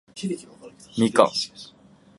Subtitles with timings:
[0.97, 1.29] みかん